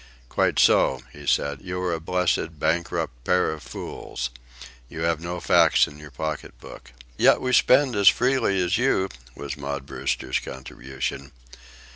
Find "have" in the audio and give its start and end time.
5.01-5.19